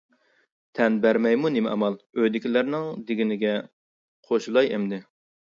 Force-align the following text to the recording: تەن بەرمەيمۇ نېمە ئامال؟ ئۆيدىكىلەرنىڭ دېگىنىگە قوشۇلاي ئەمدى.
تەن 0.77 0.95
بەرمەيمۇ 1.03 1.51
نېمە 1.55 1.73
ئامال؟ 1.73 1.97
ئۆيدىكىلەرنىڭ 2.23 2.89
دېگىنىگە 3.11 3.53
قوشۇلاي 4.31 4.73
ئەمدى. 4.75 5.03